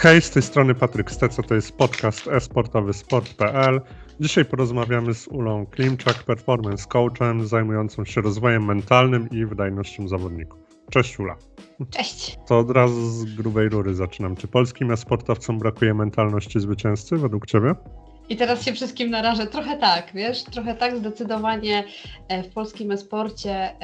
[0.00, 3.80] Hej, z tej strony Patryk Steca, to jest podcast esportowy sport.pl.
[4.20, 10.60] Dzisiaj porozmawiamy z Ulą Klimczak, performance coachem zajmującą się rozwojem mentalnym i wydajnością zawodników.
[10.90, 11.36] Cześć Ula.
[11.90, 12.38] Cześć.
[12.48, 14.36] To od razu z grubej rury zaczynam.
[14.36, 17.74] Czy polskim sportowcom brakuje mentalności zwycięzcy według Ciebie?
[18.28, 19.46] I teraz się wszystkim narażę.
[19.46, 21.84] Trochę tak, wiesz, trochę tak zdecydowanie
[22.28, 23.74] e, w polskim esporcie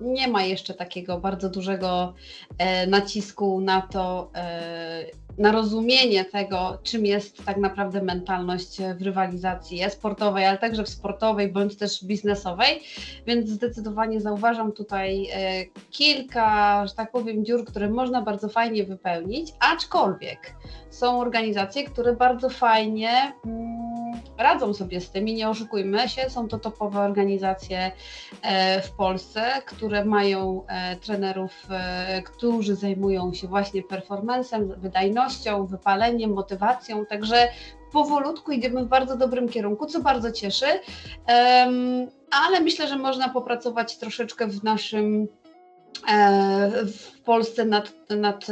[0.00, 2.14] nie ma jeszcze takiego bardzo dużego
[2.58, 5.04] e, nacisku na to, e,
[5.38, 11.52] na rozumienie tego, czym jest tak naprawdę mentalność w rywalizacji e-sportowej, ale także w sportowej
[11.52, 12.82] bądź też biznesowej,
[13.26, 15.28] więc zdecydowanie zauważam tutaj
[15.90, 20.54] kilka, że tak powiem, dziur, które można bardzo fajnie wypełnić, aczkolwiek
[20.90, 24.05] są organizacje, które bardzo fajnie mm,
[24.38, 27.92] radzą sobie z tym i nie oszukujmy się, są to topowe organizacje
[28.42, 36.32] e, w Polsce, które mają e, trenerów, e, którzy zajmują się właśnie performancem, wydajnością, wypaleniem,
[36.32, 37.48] motywacją, także
[37.92, 40.66] powolutku idziemy w bardzo dobrym kierunku, co bardzo cieszy,
[42.30, 45.28] ale myślę, że można popracować troszeczkę w naszym
[46.86, 48.46] w Polsce nad, nad,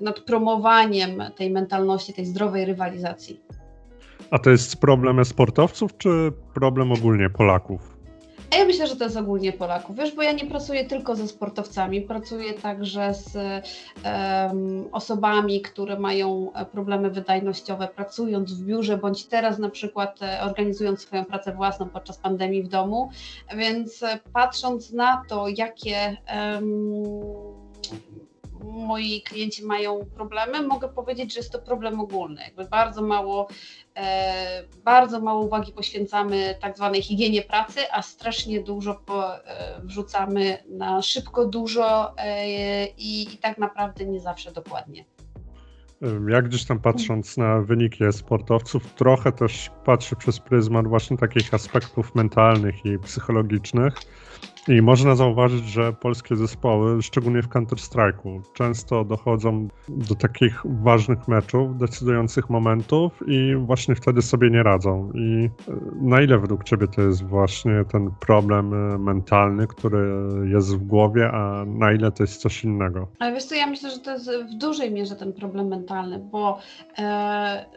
[0.00, 3.40] nad promowaniem tej mentalności, tej zdrowej rywalizacji.
[4.30, 7.92] A to jest problem sportowców, czy problem ogólnie Polaków?
[8.52, 11.28] A ja myślę, że to jest ogólnie Polaków, wiesz, bo ja nie pracuję tylko ze
[11.28, 19.58] sportowcami, pracuję także z um, osobami, które mają problemy wydajnościowe, pracując w biurze, bądź teraz
[19.58, 23.10] na przykład e, organizując swoją pracę własną podczas pandemii w domu,
[23.56, 26.16] więc e, patrząc na to, jakie
[26.54, 27.02] um,
[28.64, 32.42] moi klienci mają problemy, mogę powiedzieć, że jest to problem ogólny.
[32.42, 33.48] Jakby bardzo mało,
[33.96, 40.58] e, bardzo mało uwagi poświęcamy tak zwanej higienie pracy, a strasznie dużo po, e, wrzucamy
[40.68, 45.04] na szybko dużo e, i, i tak naprawdę nie zawsze dokładnie.
[46.28, 52.14] Jak gdzieś tam patrząc na wyniki sportowców, trochę też patrzę przez pryzmat właśnie takich aspektów
[52.14, 53.94] mentalnych i psychologicznych.
[54.68, 61.78] I można zauważyć, że polskie zespoły, szczególnie w Counter-Strike'u, często dochodzą do takich ważnych meczów,
[61.78, 65.12] decydujących momentów i właśnie wtedy sobie nie radzą.
[65.14, 70.12] I e, na ile według Ciebie to jest właśnie ten problem e, mentalny, który
[70.48, 73.08] jest w głowie, a na ile to jest coś innego?
[73.18, 76.58] Ale wiesz co, ja myślę, że to jest w dużej mierze ten problem mentalny, bo
[76.98, 77.02] e,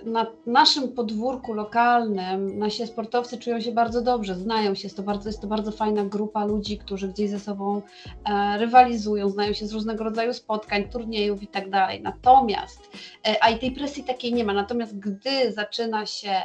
[0.06, 5.30] na naszym podwórku lokalnym nasi sportowcy czują się bardzo dobrze, znają się, jest to bardzo,
[5.30, 7.82] jest to bardzo fajna grupa ludzi, którzy gdzieś ze sobą
[8.26, 12.02] e, rywalizują, znają się z różnego rodzaju spotkań, turniejów i tak dalej.
[12.02, 12.90] Natomiast,
[13.28, 16.42] e, a i tej presji takiej nie ma, natomiast gdy zaczyna się,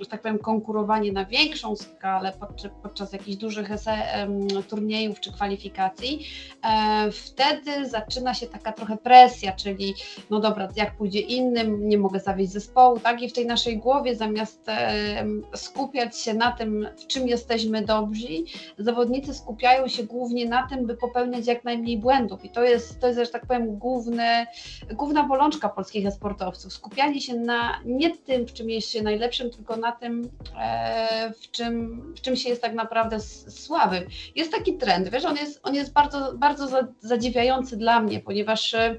[0.00, 3.68] że tak powiem, konkurowanie na większą skalę podczas, podczas jakichś dużych
[4.68, 6.26] turniejów czy kwalifikacji,
[6.64, 9.94] e, wtedy zaczyna się taka trochę presja, czyli
[10.30, 13.22] no dobra, jak pójdzie innym, nie mogę zawieść zespołu, tak?
[13.22, 14.66] I w tej naszej głowie zamiast
[15.54, 18.28] skupiać się na tym, w czym jesteśmy dobrzy,
[18.78, 22.44] zawodnicy skupiają się głównie na tym, by popełniać jak najmniej błędów.
[22.44, 24.46] I to jest, to jest że tak powiem, główny,
[24.94, 26.72] główna bolączka polskich sportowców.
[26.72, 31.50] Skupianie się na nie tym, w czym jest się najlepszym, tylko na tym, e, w,
[31.50, 34.04] czym, w czym się jest tak naprawdę słabym.
[34.34, 36.66] Jest taki trend, wiesz, on jest, on jest bardzo, bardzo
[37.00, 38.98] zadziwiający dla mnie, ponieważ e,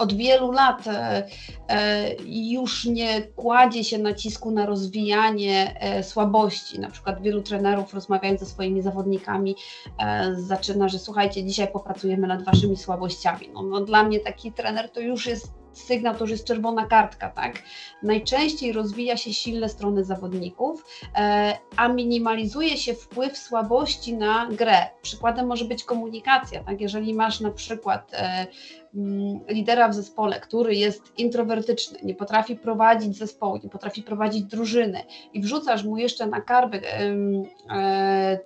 [0.00, 1.26] od wielu lat e,
[1.68, 6.80] e, już nie kładzie się nacisku na rozwijanie e, słabości.
[6.80, 9.56] Na przykład wielu trenerów rozmawiając ze swoimi zawodnikami
[10.32, 13.50] zaczyna, że słuchajcie, dzisiaj popracujemy nad waszymi słabościami.
[13.54, 17.30] No, no dla mnie taki trener to już jest sygnał to już jest czerwona kartka,
[17.30, 17.62] tak?
[18.02, 20.84] Najczęściej rozwija się silne strony zawodników,
[21.76, 24.86] a minimalizuje się wpływ słabości na grę.
[25.02, 26.80] Przykładem może być komunikacja, tak?
[26.80, 28.12] Jeżeli masz na przykład
[29.48, 35.00] lidera w zespole, który jest introwertyczny, nie potrafi prowadzić zespołu, nie potrafi prowadzić drużyny
[35.32, 36.80] i wrzucasz mu jeszcze na karby
[37.70, 38.38] e,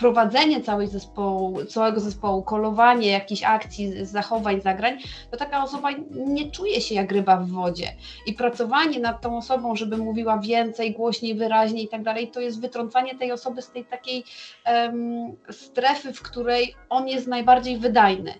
[0.00, 4.98] prowadzenie całej zespołu, całego zespołu, kolowanie jakichś akcji, zachowań, zagrań,
[5.30, 7.92] to taka osoba nie czuje się jak ryba w wodzie.
[8.26, 12.60] I pracowanie nad tą osobą, żeby mówiła więcej, głośniej, wyraźniej i tak dalej, to jest
[12.60, 14.24] wytrącanie tej osoby z tej takiej
[14.66, 18.34] um, strefy, w której on jest najbardziej wydajny.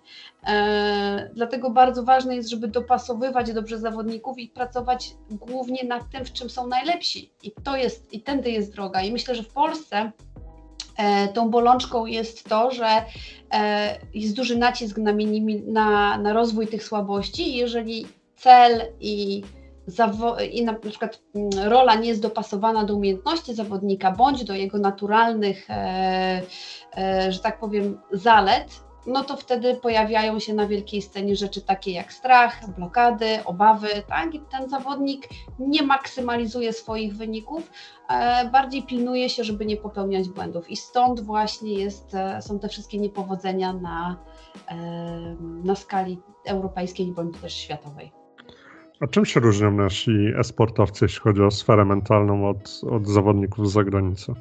[0.47, 6.33] E, dlatego bardzo ważne jest, żeby dopasowywać dobrze zawodników i pracować głównie nad tym, w
[6.33, 7.31] czym są najlepsi.
[7.43, 9.03] I to jest, i tędy jest droga.
[9.03, 10.13] I myślę, że w Polsce
[11.35, 13.05] tą bolączką jest to, że
[13.53, 15.13] e, jest duży nacisk na,
[15.67, 17.55] na, na rozwój tych słabości.
[17.57, 18.07] Jeżeli
[18.37, 19.43] cel i
[20.53, 25.71] i na przykład mm, rola nie jest dopasowana do umiejętności zawodnika bądź do jego naturalnych,
[25.71, 26.43] e,
[26.97, 31.93] e, że tak powiem, zalet, no to wtedy pojawiają się na wielkiej scenie rzeczy takie
[31.93, 34.35] jak strach, blokady, obawy, tak?
[34.35, 37.71] I ten zawodnik nie maksymalizuje swoich wyników,
[38.09, 40.71] e, bardziej pilnuje się, żeby nie popełniać błędów.
[40.71, 44.17] I stąd właśnie jest, e, są te wszystkie niepowodzenia na,
[44.69, 44.77] e,
[45.65, 48.13] na skali europejskiej bądź też światowej.
[49.01, 53.73] A czym się różnią nasi esportowcy, jeśli chodzi o sferę mentalną od, od zawodników z
[53.73, 54.35] zagranicy?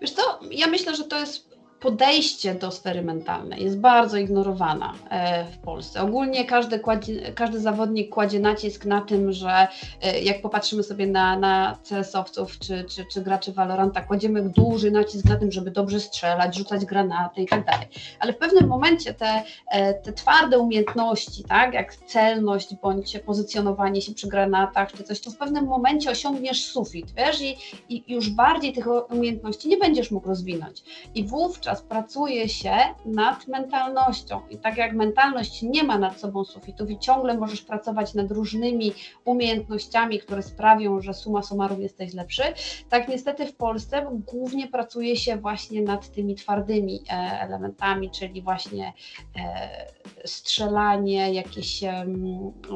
[0.00, 1.53] Wiesz co, ja myślę, że to jest
[1.84, 6.02] podejście do sfery mentalnej jest bardzo ignorowana e, w Polsce.
[6.02, 9.68] Ogólnie każdy, kładzie, każdy zawodnik kładzie nacisk na tym, że
[10.02, 15.24] e, jak popatrzymy sobie na, na CS-owców czy, czy, czy graczy Valoranta, kładziemy duży nacisk
[15.24, 17.86] na tym, żeby dobrze strzelać, rzucać granaty i tak dalej.
[18.20, 24.14] Ale w pewnym momencie te, e, te twarde umiejętności, tak, jak celność bądź pozycjonowanie się
[24.14, 27.56] przy granatach czy coś, to w pewnym momencie osiągniesz sufit, wiesz, i,
[27.88, 30.82] i już bardziej tych umiejętności nie będziesz mógł rozwinąć.
[31.14, 32.74] I wówczas teraz pracuje się
[33.04, 34.40] nad mentalnością.
[34.50, 38.92] I tak jak mentalność nie ma nad sobą sufitów i ciągle możesz pracować nad różnymi
[39.24, 42.42] umiejętnościami, które sprawią, że suma summarum jesteś lepszy,
[42.88, 48.92] tak niestety w Polsce głównie pracuje się właśnie nad tymi twardymi e, elementami, czyli właśnie
[49.36, 49.86] e,
[50.24, 51.80] strzelanie, jakieś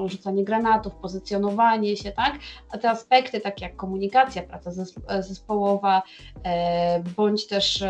[0.06, 2.38] rzucanie granatów, pozycjonowanie się, tak?
[2.70, 4.70] A te aspekty, takie jak komunikacja, praca
[5.20, 6.02] zespołowa,
[6.44, 7.84] e, bądź też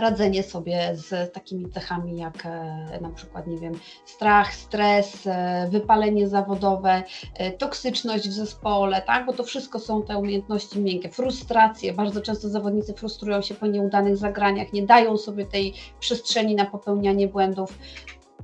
[0.00, 6.28] radzenie sobie z takimi cechami jak e, na przykład, nie wiem, strach, stres, e, wypalenie
[6.28, 7.02] zawodowe,
[7.34, 12.48] e, toksyczność w zespole, tak, bo to wszystko są te umiejętności miękkie, frustracje, bardzo często
[12.48, 17.78] zawodnicy frustrują się po nieudanych zagraniach, nie dają sobie tej przestrzeni na popełnianie błędów,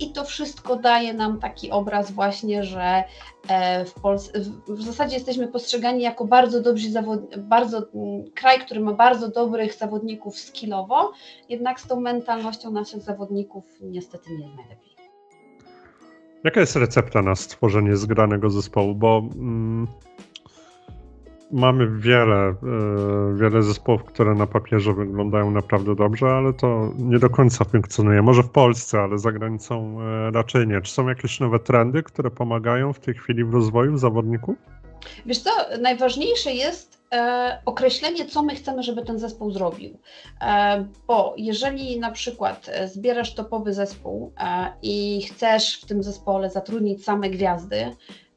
[0.01, 3.05] i to wszystko daje nam taki obraz właśnie, że
[3.49, 6.89] e, w Polsce w zasadzie jesteśmy postrzegani jako bardzo dobrzy
[7.39, 11.13] bardzo mm, kraj, który ma bardzo dobrych zawodników skillowo,
[11.49, 14.95] jednak z tą mentalnością naszych zawodników niestety nie jest najlepiej.
[16.45, 18.95] Jaka jest recepta na stworzenie zgranego zespołu?
[18.95, 19.87] Bo mm,
[21.55, 22.55] mamy wiele, e,
[23.35, 28.23] wiele zespołów, które na papierze wyglądają naprawdę dobrze, ale to nie do końca funkcjonuje.
[28.23, 30.81] Może w Polsce, ale za granicą e, raczej nie.
[30.81, 34.57] Czy są jakieś nowe trendy, które pomagają w tej chwili w rozwoju zawodników?
[35.27, 39.99] Wiesz co, najważniejsze jest e, określenie, co my chcemy, żeby ten zespół zrobił.
[40.41, 47.05] E, bo jeżeli na przykład zbierasz topowy zespół e, i chcesz w tym zespole zatrudnić
[47.05, 47.97] same gwiazdy,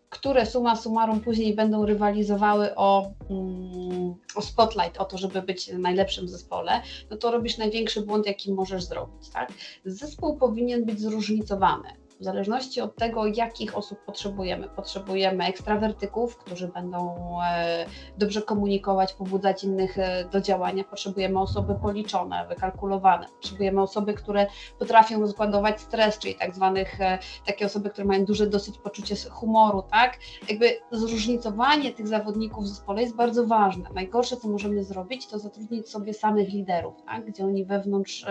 [0.09, 6.27] które suma summarum później będą rywalizowały o, mm, o spotlight, o to, żeby być najlepszym
[6.27, 9.29] zespole, no to robisz największy błąd, jaki możesz zrobić.
[9.29, 9.51] Tak?
[9.85, 14.69] Zespół powinien być zróżnicowany w zależności od tego, jakich osób potrzebujemy.
[14.69, 17.85] Potrzebujemy ekstrawertyków, którzy będą e,
[18.17, 20.83] dobrze komunikować, pobudzać innych e, do działania.
[20.83, 23.27] Potrzebujemy osoby policzone, wykalkulowane.
[23.27, 24.47] Potrzebujemy osoby, które
[24.79, 29.81] potrafią rozkładować stres, czyli tak zwanych, e, takie osoby, które mają duże dosyć poczucie humoru,
[29.81, 30.17] tak?
[30.49, 33.89] Jakby zróżnicowanie tych zawodników w zespole jest bardzo ważne.
[33.95, 37.25] Najgorsze, co możemy zrobić, to zatrudnić sobie samych liderów, tak?
[37.25, 38.25] gdzie oni wewnątrz,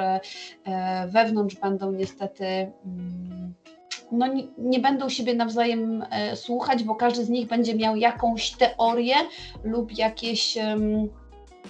[1.13, 2.73] wewnątrz będą niestety.
[2.85, 3.55] Hmm,
[4.13, 4.27] no,
[4.59, 9.15] nie, będą siebie nawzajem e, słuchać, bo każdy z nich będzie miał jakąś teorię
[9.65, 10.59] lub jakieś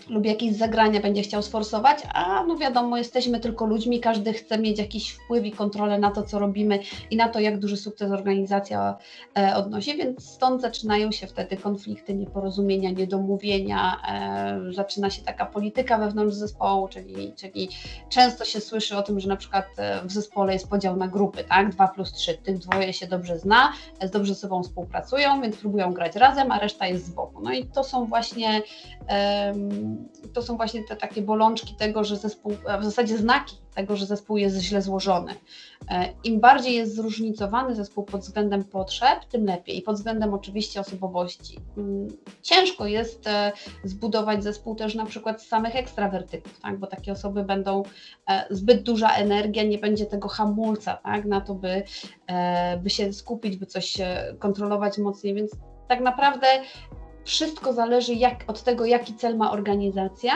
[0.08, 4.78] lub jakieś zagrania będzie chciał sforsować, a no wiadomo, jesteśmy tylko ludźmi, każdy chce mieć
[4.78, 6.78] jakiś wpływ i kontrolę na to, co robimy
[7.10, 8.96] i na to, jak duży sukces organizacja
[9.38, 15.98] e, odnosi, więc stąd zaczynają się wtedy konflikty, nieporozumienia, niedomówienia, e, zaczyna się taka polityka
[15.98, 17.68] wewnątrz zespołu, czyli, czyli
[18.08, 21.44] często się słyszy o tym, że na przykład e, w zespole jest podział na grupy,
[21.44, 23.72] tak, 2 plus 3, tych dwoje się dobrze zna,
[24.12, 27.42] dobrze ze sobą współpracują, więc próbują grać razem, a reszta jest z boku.
[27.42, 28.62] No i to są właśnie
[29.08, 29.96] um,
[30.33, 34.37] to są właśnie te takie bolączki tego, że zespół, w zasadzie znaki tego, że zespół
[34.37, 35.35] jest źle złożony.
[35.91, 39.83] E, Im bardziej jest zróżnicowany zespół pod względem potrzeb, tym lepiej.
[39.83, 41.59] Pod względem oczywiście osobowości.
[41.76, 42.09] Mm,
[42.43, 43.53] ciężko jest e,
[43.85, 46.79] zbudować zespół też na przykład z samych ekstrawertyków, tak?
[46.79, 47.83] bo takie osoby będą
[48.29, 51.25] e, zbyt duża energia, nie będzie tego hamulca tak?
[51.25, 51.83] na to, by,
[52.83, 53.97] by się skupić, by coś
[54.38, 55.50] kontrolować mocniej, więc
[55.88, 56.47] tak naprawdę
[57.26, 60.33] wszystko zależy jak, od tego, jaki cel ma organizacja,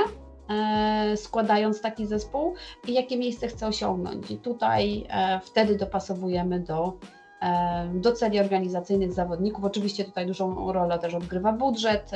[0.49, 2.55] e, składając taki zespół
[2.89, 4.31] i jakie miejsce chce osiągnąć.
[4.31, 6.97] I tutaj e, wtedy dopasowujemy do,
[7.43, 9.65] e, do celi organizacyjnych zawodników.
[9.65, 12.11] Oczywiście tutaj dużą rolę też odgrywa budżet,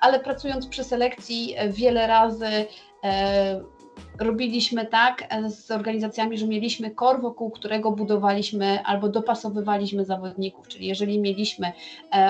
[0.00, 2.66] ale pracując przy selekcji wiele razy
[4.18, 11.20] robiliśmy tak z organizacjami, że mieliśmy kor, wokół którego budowaliśmy albo dopasowywaliśmy zawodników, czyli jeżeli
[11.20, 11.72] mieliśmy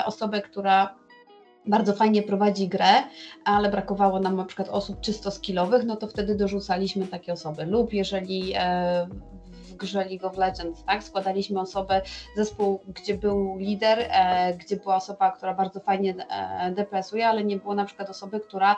[0.06, 0.97] osobę, która
[1.68, 2.92] bardzo fajnie prowadzi grę,
[3.44, 7.66] ale brakowało nam na przykład osób czysto skillowych, no to wtedy dorzucaliśmy takie osoby.
[7.66, 9.08] Lub jeżeli e,
[9.52, 11.04] w grze League of Legends, tak?
[11.04, 12.02] Składaliśmy osobę,
[12.36, 17.56] zespół, gdzie był lider, e, gdzie była osoba, która bardzo fajnie e, DPS-uje, ale nie
[17.56, 18.76] było na przykład osoby, która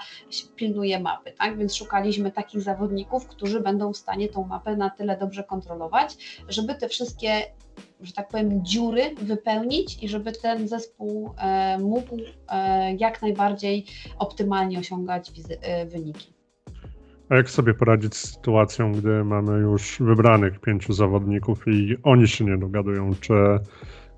[0.56, 1.59] pilnuje mapy, tak?
[1.59, 6.16] Więc szukaliśmy takich zawodników, którzy będą w stanie tą mapę na tyle dobrze kontrolować,
[6.49, 7.42] żeby te wszystkie
[8.00, 12.18] że tak powiem, dziury wypełnić i żeby ten zespół e, mógł
[12.49, 13.87] e, jak najbardziej
[14.18, 15.32] optymalnie osiągać
[15.62, 16.32] e, wyniki.
[17.28, 22.44] A jak sobie poradzić z sytuacją, gdy mamy już wybranych pięciu zawodników i oni się
[22.44, 23.10] nie dogadują?
[23.20, 23.34] Czy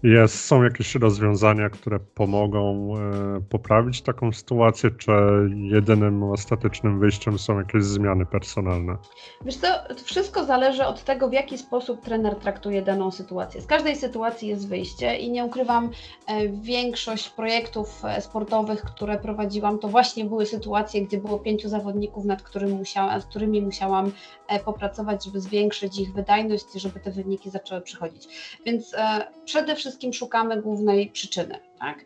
[0.03, 5.13] jest, są jakieś rozwiązania, które pomogą e, poprawić taką sytuację, czy
[5.57, 8.97] jedynym ostatecznym wyjściem są jakieś zmiany personalne?
[9.45, 9.67] Wiesz co,
[10.05, 13.61] wszystko zależy od tego, w jaki sposób trener traktuje daną sytuację.
[13.61, 15.91] Z każdej sytuacji jest wyjście i nie ukrywam,
[16.27, 22.25] e, większość projektów e, sportowych, które prowadziłam, to właśnie były sytuacje, gdzie było pięciu zawodników,
[22.25, 24.13] nad którym musiała, z którymi musiałam
[24.49, 28.29] e, popracować, żeby zwiększyć ich wydajność i żeby te wyniki zaczęły przychodzić.
[28.65, 31.59] Więc e, przede wszystkim wszystkim szukamy głównej przyczyny.
[31.79, 32.05] Tak?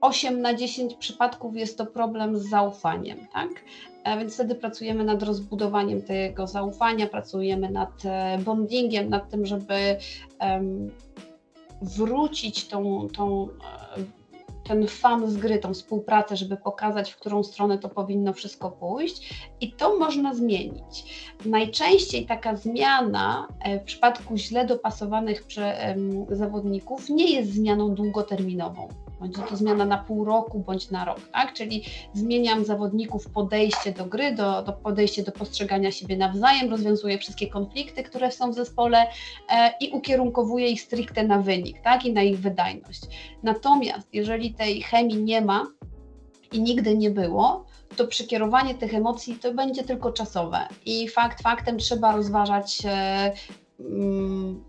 [0.00, 3.48] 8 e, na 10 przypadków jest to problem z zaufaniem, tak?
[4.04, 9.46] A e, więc wtedy pracujemy nad rozbudowaniem tego zaufania, pracujemy nad e, bondingiem, nad tym,
[9.46, 9.96] żeby
[10.40, 10.90] um,
[11.82, 13.48] wrócić tą, tą
[14.64, 19.34] ten fan z gry, tą współpracę, żeby pokazać, w którą stronę to powinno wszystko pójść
[19.60, 21.04] i to można zmienić.
[21.44, 25.44] Najczęściej taka zmiana e, w przypadku źle dopasowanych
[26.30, 28.88] zawodników nie jest zmianą długoterminową.
[29.20, 31.52] Będzie to zmiana na pół roku bądź na rok, tak?
[31.52, 31.84] Czyli
[32.14, 38.02] zmieniam zawodników podejście do gry, do, do podejście do postrzegania siebie nawzajem, rozwiązuję wszystkie konflikty,
[38.02, 39.06] które są w zespole
[39.48, 42.04] e, i ukierunkowuję ich stricte na wynik, tak?
[42.04, 43.00] I na ich wydajność.
[43.42, 45.66] Natomiast jeżeli tej chemii nie ma
[46.52, 47.64] i nigdy nie było,
[47.96, 50.68] to przekierowanie tych emocji to będzie tylko czasowe.
[50.86, 52.78] I fakt faktem trzeba rozważać.
[52.84, 53.32] E,
[53.80, 54.64] mm,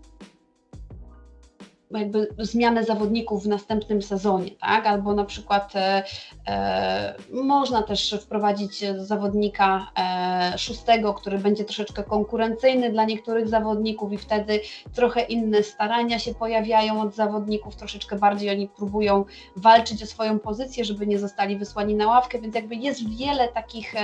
[1.98, 4.86] jakby zmianę zawodników w następnym sezonie, tak?
[4.86, 6.04] Albo na przykład e,
[6.48, 14.18] e, można też wprowadzić zawodnika e, szóstego, który będzie troszeczkę konkurencyjny dla niektórych zawodników i
[14.18, 14.60] wtedy
[14.94, 19.24] trochę inne starania się pojawiają od zawodników, troszeczkę bardziej oni próbują
[19.56, 23.94] walczyć o swoją pozycję, żeby nie zostali wysłani na ławkę, więc jakby jest wiele takich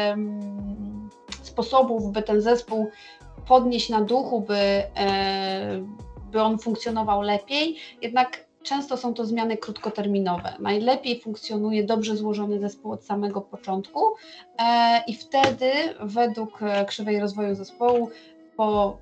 [1.43, 2.91] sposobów, by ten zespół
[3.49, 4.85] podnieść na duchu, by e,
[6.33, 10.53] by on funkcjonował lepiej, jednak często są to zmiany krótkoterminowe.
[10.61, 14.01] Najlepiej funkcjonuje dobrze złożony zespół od samego początku
[14.59, 15.71] e, i wtedy
[16.01, 18.11] według e, krzywej rozwoju zespołu
[18.57, 18.99] po,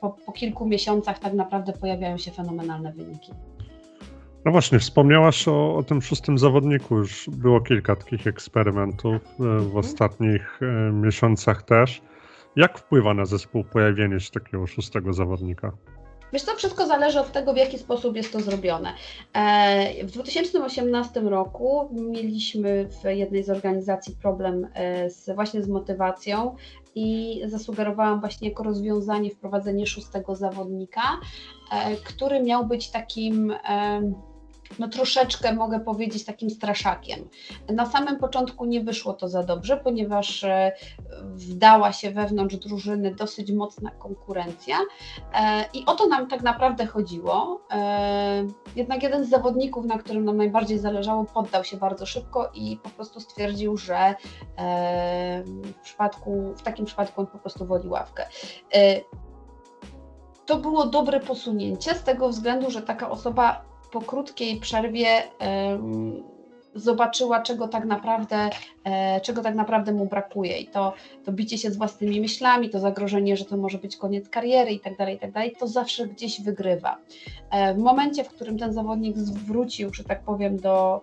[0.00, 3.32] po, po kilku miesiącach tak naprawdę pojawiają się fenomenalne wyniki.
[4.44, 6.96] No właśnie, wspomniałaś o, o, tym szóstym zawodniku.
[6.96, 9.76] Już było kilka takich eksperymentów e, w mhm.
[9.76, 10.60] ostatnich
[10.92, 12.02] miesiącach też.
[12.56, 15.72] Jak wpływa na zespół pojawienie się takiego szóstego zawodnika?
[16.32, 18.92] Wiesz to wszystko zależy od tego, w jaki sposób jest to zrobione.
[19.32, 26.56] E, w 2018 roku mieliśmy w jednej z organizacji problem e, z, właśnie z motywacją
[26.94, 31.02] i zasugerowałam właśnie jako rozwiązanie wprowadzenie szóstego zawodnika,
[31.72, 33.54] e, który miał być takim
[34.78, 37.28] no troszeczkę mogę powiedzieć takim straszakiem.
[37.68, 40.72] Na samym początku nie wyszło to za dobrze, ponieważ e,
[41.22, 44.76] wdała się wewnątrz drużyny dosyć mocna konkurencja
[45.34, 47.60] e, i o to nam tak naprawdę chodziło.
[47.70, 48.46] E,
[48.76, 52.90] jednak jeden z zawodników, na którym nam najbardziej zależało, poddał się bardzo szybko i po
[52.90, 54.14] prostu stwierdził, że
[55.44, 58.26] w, przypadku, w takim przypadku on po prostu woli ławkę
[60.48, 65.22] to było dobre posunięcie z tego względu, że taka osoba po krótkiej przerwie
[66.74, 68.50] zobaczyła, czego tak naprawdę,
[68.84, 70.58] e, czego tak naprawdę mu brakuje.
[70.58, 70.92] I to,
[71.24, 74.80] to bicie się z własnymi myślami, to zagrożenie, że to może być koniec kariery i
[74.80, 76.96] tak dalej, i tak dalej, to zawsze gdzieś wygrywa.
[77.50, 81.02] E, w momencie, w którym ten zawodnik zwrócił, że tak powiem, do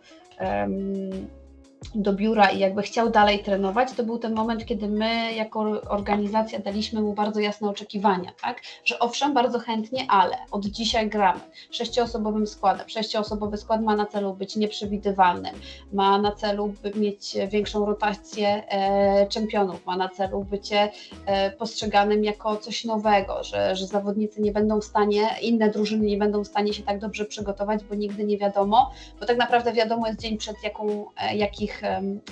[1.96, 6.60] do biura i jakby chciał dalej trenować, to był ten moment, kiedy my jako organizacja
[6.60, 8.62] daliśmy mu bardzo jasne oczekiwania, tak?
[8.86, 11.40] Że owszem, bardzo chętnie, ale od dzisiaj gramy
[11.72, 12.90] sześcioosobowym składem.
[12.90, 15.56] Sześcioosobowy skład ma na celu być nieprzewidywalnym,
[15.94, 20.92] ma na celu mieć większą rotację e, czempionów, ma na celu bycie
[21.26, 26.18] e, postrzeganym jako coś nowego, że, że zawodnicy nie będą w stanie, inne drużyny nie
[26.18, 30.08] będą w stanie się tak dobrze przygotować, bo nigdy nie wiadomo, bo tak naprawdę wiadomo
[30.08, 31.82] jest dzień przed jaką, e, jakich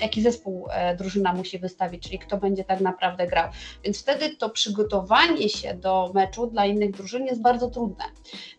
[0.02, 3.50] jaki zespół e, drużyna musi wystawić, czyli kto będzie tak naprawdę grał.
[3.84, 8.04] Więc wtedy to przygotowanie się do meczu dla innych drużyn jest bardzo trudne.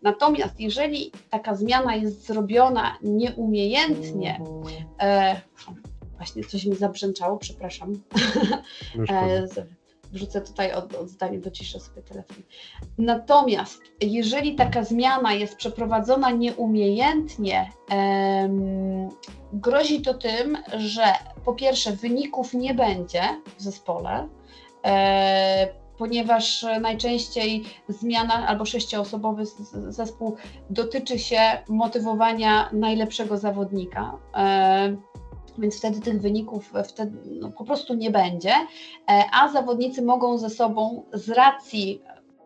[0.03, 4.41] Natomiast jeżeli taka zmiana jest zrobiona nieumiejętnie,
[5.01, 5.41] e,
[6.17, 7.93] właśnie coś mi zabrzęczało, przepraszam.
[10.15, 12.37] wrzucę tutaj od, od zdania, dociszę sobie telefon.
[12.99, 19.09] Natomiast jeżeli taka zmiana jest przeprowadzona nieumiejętnie, em,
[19.53, 21.05] grozi to tym, że
[21.45, 23.23] po pierwsze wyników nie będzie
[23.59, 24.29] w zespole,
[24.85, 25.69] e,
[25.99, 29.45] ponieważ najczęściej zmiana albo sześcioosobowy
[29.89, 30.37] zespół
[30.71, 34.19] dotyczy się motywowania najlepszego zawodnika.
[34.37, 34.97] E,
[35.59, 40.51] więc wtedy tych wyników wtedy no, po prostu nie będzie, e, a zawodnicy mogą ze
[40.51, 42.03] sobą z racji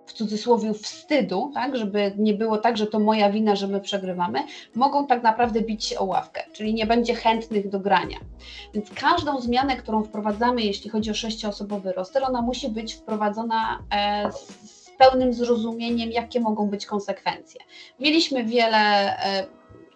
[0.08, 4.44] w cudzysłowie wstydu, tak, żeby nie było tak, że to moja wina, że my przegrywamy,
[4.74, 8.16] mogą tak naprawdę bić się o ławkę, czyli nie będzie chętnych do grania.
[8.74, 14.32] Więc każdą zmianę, którą wprowadzamy, jeśli chodzi o sześcioosobowy roster, ona musi być wprowadzona e,
[14.64, 17.60] z pełnym zrozumieniem, jakie mogą być konsekwencje.
[18.00, 19.16] Mieliśmy wiele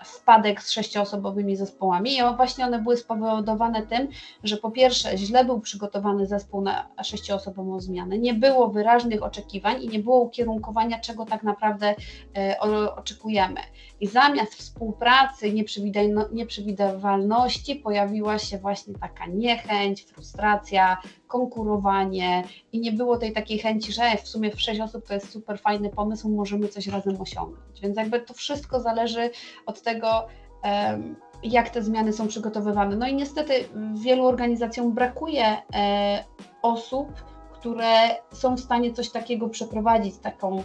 [0.05, 4.09] wpadek z sześcioosobowymi zespołami i właśnie one były spowodowane tym,
[4.45, 9.89] że po pierwsze źle był przygotowany zespół na sześcioosobową zmianę, nie było wyraźnych oczekiwań i
[9.89, 11.95] nie było ukierunkowania, czego tak naprawdę
[12.37, 12.61] e,
[12.97, 13.61] oczekujemy.
[14.03, 15.53] I zamiast współpracy,
[16.33, 24.17] nieprzewidywalności pojawiła się właśnie taka niechęć, frustracja, konkurowanie i nie było tej takiej chęci, że
[24.23, 27.81] w sumie w sześć osób to jest super fajny pomysł, możemy coś razem osiągnąć.
[27.81, 29.31] Więc jakby to wszystko zależy
[29.67, 30.27] od tego,
[31.43, 32.97] jak te zmiany są przygotowywane.
[32.97, 33.53] No i niestety
[33.95, 36.25] wielu organizacjom brakuje e,
[36.63, 37.09] osób,
[37.53, 40.63] które są w stanie coś takiego przeprowadzić, taką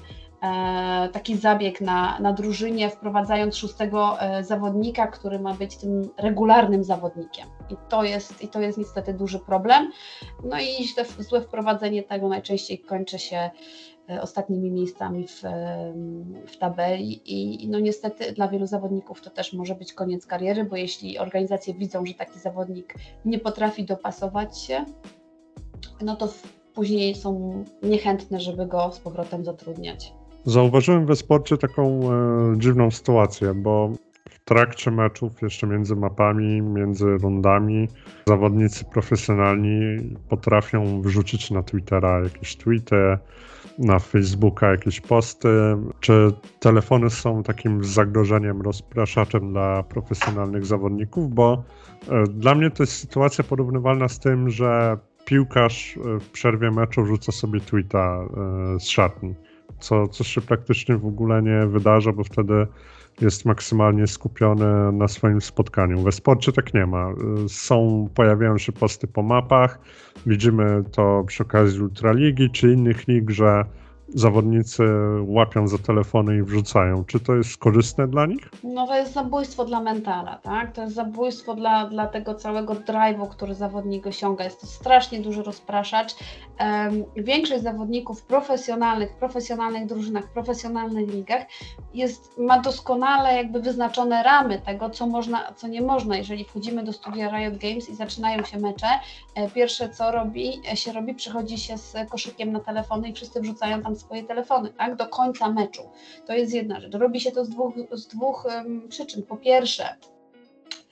[1.13, 7.47] taki zabieg na, na drużynie, wprowadzając szóstego e, zawodnika, który ma być tym regularnym zawodnikiem.
[7.69, 9.91] I to jest, i to jest niestety duży problem.
[10.43, 10.87] No i
[11.19, 13.49] złe wprowadzenie tego najczęściej kończy się
[14.09, 15.41] e, ostatnimi miejscami w,
[16.47, 20.75] w tabeli i no niestety dla wielu zawodników to też może być koniec kariery, bo
[20.75, 24.85] jeśli organizacje widzą, że taki zawodnik nie potrafi dopasować się,
[26.01, 26.29] no to
[26.73, 30.16] później są niechętne, żeby go z powrotem zatrudniać.
[30.47, 33.91] Zauważyłem we sporcie taką e, dziwną sytuację, bo
[34.29, 37.87] w trakcie meczów, jeszcze między mapami, między rundami,
[38.27, 43.17] zawodnicy profesjonalni potrafią wrzucić na Twittera jakieś tweety,
[43.79, 45.49] na Facebooka jakieś posty.
[45.99, 51.33] Czy telefony są takim zagrożeniem, rozpraszaczem dla profesjonalnych zawodników?
[51.33, 51.63] Bo
[52.09, 57.05] e, dla mnie to jest sytuacja porównywalna z tym, że piłkarz e, w przerwie meczu
[57.05, 58.19] rzuca sobie tweeta
[58.75, 59.35] e, z szatni
[59.79, 62.67] co, co się praktycznie w ogóle nie wydarza, bo wtedy
[63.21, 66.01] jest maksymalnie skupiony na swoim spotkaniu.
[66.01, 67.13] We sporcie tak nie ma.
[67.47, 69.79] Są, pojawiają się posty po mapach,
[70.25, 73.65] widzimy to przy okazji Ultraligi czy innych lig, że
[74.07, 74.83] zawodnicy
[75.21, 77.05] łapią za telefony i wrzucają.
[77.05, 78.49] Czy to jest korzystne dla nich?
[78.63, 80.71] No to jest zabójstwo dla mentala, tak?
[80.71, 84.43] To jest zabójstwo dla, dla tego całego drive'u, który zawodnik osiąga.
[84.43, 86.15] Jest to strasznie duży rozpraszacz.
[86.59, 91.45] Um, większość zawodników profesjonalnych, profesjonalnych drużynach, profesjonalnych ligach
[91.93, 96.17] jest, ma doskonale jakby wyznaczone ramy tego, co można, co nie można.
[96.17, 98.87] Jeżeli wchodzimy do studia Riot Games i zaczynają się mecze,
[99.35, 103.41] e, pierwsze co robi, e, się robi, przychodzi się z koszykiem na telefony i wszyscy
[103.41, 105.81] wrzucają tam swoje telefony, tak, do końca meczu.
[106.25, 106.93] To jest jedna rzecz.
[106.93, 109.23] Robi się to z dwóch, z dwóch um, przyczyn.
[109.23, 109.95] Po pierwsze,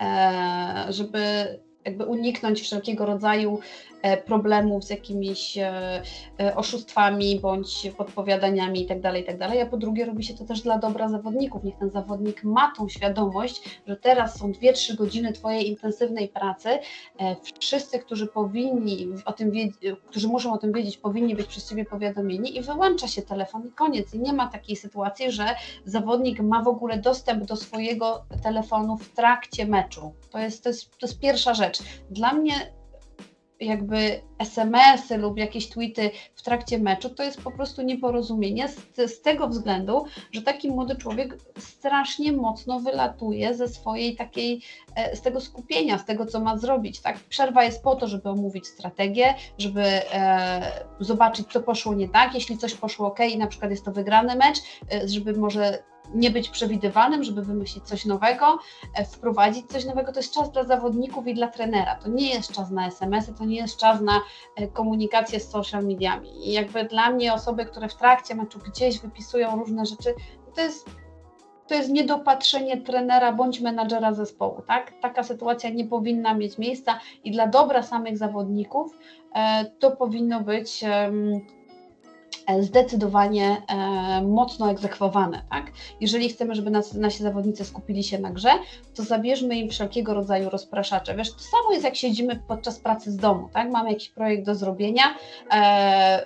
[0.01, 1.19] e, żeby
[1.85, 3.59] jakby uniknąć wszelkiego rodzaju
[4.25, 6.01] problemów z jakimiś e,
[6.39, 10.61] e, oszustwami bądź podpowiadaniami itd., tak itd., tak a po drugie robi się to też
[10.61, 11.63] dla dobra zawodników.
[11.63, 16.69] Niech ten zawodnik ma tą świadomość, że teraz są 2-3 godziny Twojej intensywnej pracy.
[17.59, 19.51] Wszyscy, którzy powinni o tym
[20.05, 23.71] którzy muszą o tym wiedzieć, powinni być przez Ciebie powiadomieni i wyłącza się telefon i
[23.71, 24.13] koniec.
[24.13, 25.45] I nie ma takiej sytuacji, że
[25.85, 30.13] zawodnik ma w ogóle dostęp do swojego telefonu w trakcie meczu.
[30.31, 31.79] To jest, to jest, to jest pierwsza rzecz.
[32.09, 32.53] Dla mnie
[33.59, 39.21] jakby SMS-y lub jakieś tweety w trakcie meczu, to jest po prostu nieporozumienie z, z,
[39.21, 44.61] tego względu, że taki młody człowiek strasznie mocno wylatuje ze swojej takiej,
[44.95, 47.01] e, z tego skupienia, z tego, co ma zrobić.
[47.01, 47.19] Tak?
[47.19, 52.57] Przerwa jest po to, żeby omówić strategię, żeby e, zobaczyć, co poszło nie tak, jeśli
[52.57, 54.57] coś poszło ok i na przykład jest to wygrany mecz,
[54.93, 58.59] e, żeby może nie być przewidywalnym, żeby wymyślić coś nowego,
[58.95, 60.11] e, wprowadzić coś nowego.
[60.11, 61.95] To jest czas dla zawodników i dla trenera.
[61.95, 64.21] To nie jest czas na SMS-y, to nie jest czas na
[64.55, 66.49] e, komunikację z social mediami.
[66.49, 70.13] I jakby dla mnie osoby, które w trakcie meczu gdzieś wypisują różne rzeczy,
[70.55, 70.89] to jest
[71.67, 74.61] to jest niedopatrzenie trenera bądź menadżera zespołu.
[74.67, 74.93] Tak?
[75.01, 78.91] Taka sytuacja nie powinna mieć miejsca i dla dobra samych zawodników
[79.35, 80.83] e, to powinno być
[82.59, 85.41] zdecydowanie e, mocno egzekwowane.
[85.49, 85.71] Tak?
[86.01, 88.49] Jeżeli chcemy, żeby nas, nasi zawodnicy skupili się na grze,
[88.95, 91.15] to zabierzmy im wszelkiego rodzaju rozpraszacze.
[91.15, 93.71] Wiesz, to samo jest jak siedzimy podczas pracy z domu, tak?
[93.71, 95.03] mamy jakiś projekt do zrobienia,
[95.51, 96.25] e,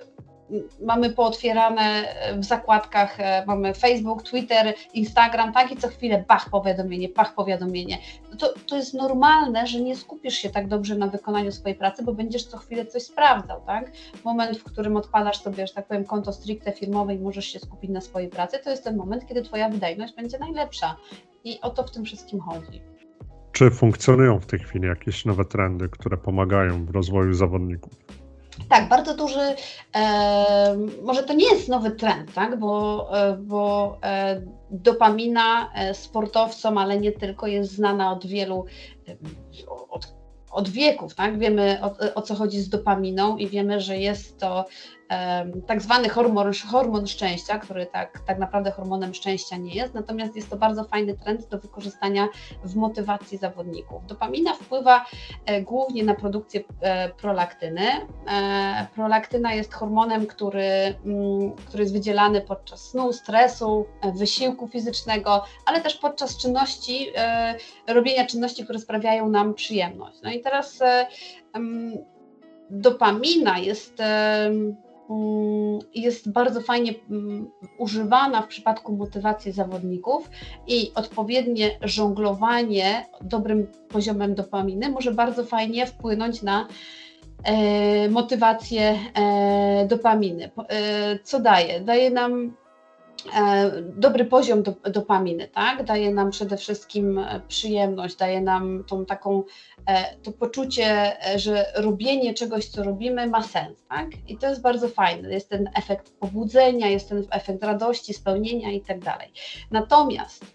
[0.81, 7.09] mamy pootwierane w zakładkach, e, mamy Facebook, Twitter, Instagram, tak i co chwilę bach powiadomienie,
[7.09, 7.97] bach powiadomienie.
[8.31, 12.03] No to, to jest normalne, że nie skupisz się tak dobrze na wykonaniu swojej pracy,
[12.03, 13.91] bo będziesz co chwilę coś sprawdzał, tak?
[14.23, 17.91] Moment, w którym odpalasz sobie, że tak powiem, konto stricte firmowe i możesz się skupić
[17.91, 20.95] na swojej pracy, to jest ten moment, kiedy Twoja wydajność będzie najlepsza.
[21.43, 22.81] I o to w tym wszystkim chodzi.
[23.51, 27.93] Czy funkcjonują w tej chwili jakieś nowe trendy, które pomagają w rozwoju zawodników?
[28.69, 29.55] Tak, bardzo duży,
[29.95, 32.59] e, może to nie jest nowy trend, tak?
[32.59, 38.65] bo, e, bo e, dopamina e, sportowcom, ale nie tylko, jest znana od wielu,
[39.07, 39.15] e,
[39.89, 40.13] od,
[40.51, 41.15] od wieków.
[41.15, 41.39] Tak?
[41.39, 44.65] Wiemy o, o co chodzi z dopaminą i wiemy, że jest to
[45.67, 50.49] tak zwany hormon, hormon szczęścia, który tak, tak naprawdę hormonem szczęścia nie jest, natomiast jest
[50.49, 52.27] to bardzo fajny trend do wykorzystania
[52.63, 54.05] w motywacji zawodników.
[54.05, 55.05] Dopamina wpływa
[55.45, 57.87] e, głównie na produkcję e, prolaktyny.
[58.27, 65.81] E, prolaktyna jest hormonem, który, mm, który jest wydzielany podczas snu, stresu, wysiłku fizycznego, ale
[65.81, 67.07] też podczas czynności,
[67.87, 70.19] robienia czynności, które sprawiają nam przyjemność.
[70.23, 70.79] No i teraz
[72.69, 74.01] dopamina jest
[75.95, 80.29] jest bardzo fajnie mm, używana w przypadku motywacji zawodników
[80.67, 86.67] i odpowiednie żonglowanie dobrym poziomem dopaminy może bardzo fajnie wpłynąć na
[87.43, 90.51] e, motywację e, dopaminy.
[90.69, 91.81] E, co daje?
[91.81, 92.53] Daje nam
[93.95, 95.83] dobry poziom do, dopaminy, tak?
[95.83, 99.43] Daje nam przede wszystkim e, przyjemność, daje nam tą taką,
[99.85, 104.07] e, to poczucie, że robienie czegoś, co robimy, ma sens, tak?
[104.27, 105.29] I to jest bardzo fajne.
[105.29, 109.31] Jest ten efekt pobudzenia, jest ten efekt radości, spełnienia i tak dalej.
[109.71, 110.45] Natomiast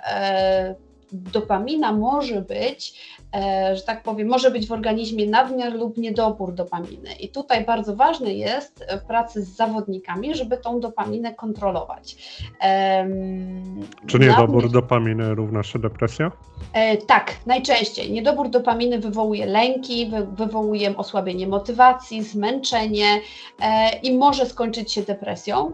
[1.14, 3.00] dopamina może być,
[3.34, 7.12] e, że tak powiem, może być w organizmie nadmiar lub niedobór dopaminy.
[7.20, 12.16] I tutaj bardzo ważne jest w pracy z zawodnikami, żeby tą dopaminę kontrolować.
[14.06, 14.70] Czy niedobór nadmiar...
[14.70, 16.32] dopaminy równa się depresja?
[16.72, 18.12] E, tak, najczęściej.
[18.12, 23.20] Niedobór dopaminy wywołuje lęki, wy, wywołuje osłabienie motywacji, zmęczenie
[23.60, 25.72] e, i może skończyć się depresją.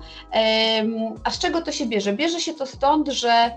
[1.24, 2.12] a z czego to się bierze?
[2.12, 3.50] Bierze się to stąd, że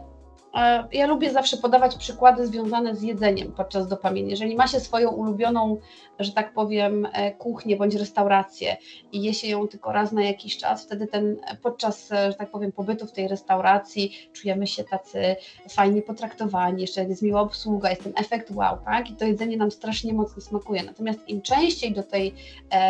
[0.91, 4.29] ja lubię zawsze podawać przykłady związane z jedzeniem podczas dopaminy.
[4.29, 5.77] Jeżeli ma się swoją ulubioną,
[6.19, 8.77] że tak powiem, e, kuchnię bądź restaurację
[9.11, 12.51] i je się ją tylko raz na jakiś czas, wtedy ten podczas, e, że tak
[12.51, 15.35] powiem, pobytu w tej restauracji czujemy się tacy
[15.69, 19.09] fajnie potraktowani, jeszcze jest miła obsługa, jest ten efekt wow, tak?
[19.09, 20.83] I to jedzenie nam strasznie mocno smakuje.
[20.83, 22.33] Natomiast im częściej do tej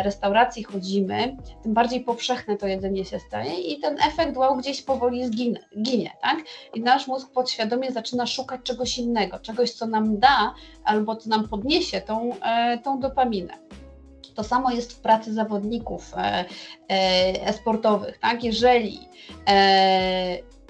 [0.04, 5.26] restauracji chodzimy, tym bardziej powszechne to jedzenie się staje i ten efekt wow gdzieś powoli
[5.26, 6.38] zginie, ginie, tak?
[6.74, 11.28] I nasz mózg pod podświadomie zaczyna szukać czegoś innego, czegoś, co nam da albo co
[11.30, 13.54] nam podniesie tą, e, tą dopaminę.
[14.34, 16.44] To samo jest w pracy zawodników e,
[16.88, 18.18] e, sportowych.
[18.18, 18.44] Tak?
[18.44, 18.98] Jeżeli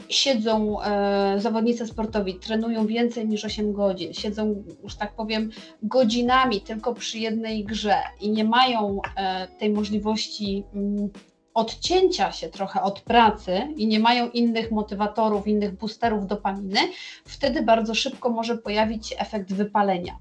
[0.09, 5.51] siedzą e, zawodnicy sportowi, trenują więcej niż 8 godzin, siedzą, już tak powiem,
[5.83, 11.11] godzinami tylko przy jednej grze i nie mają e, tej możliwości mm,
[11.55, 16.81] odcięcia się trochę od pracy i nie mają innych motywatorów, innych boosterów dopaminy,
[17.25, 20.19] wtedy bardzo szybko może pojawić się efekt wypalenia.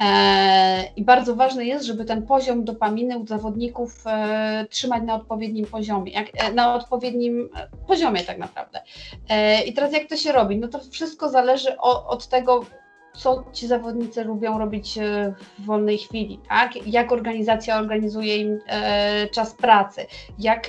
[0.00, 5.66] E, I bardzo ważne jest, żeby ten poziom dopaminy u zawodników e, trzymać na odpowiednim
[5.66, 7.48] poziomie, e, na odpowiednim
[7.86, 8.82] poziomie tak naprawdę.
[9.66, 10.58] I teraz jak to się robi?
[10.58, 11.78] No to wszystko zależy
[12.08, 12.64] od tego,
[13.18, 16.86] co ci zawodnicy lubią robić e, w wolnej chwili, tak?
[16.86, 20.06] Jak organizacja organizuje im e, czas pracy,
[20.38, 20.66] jak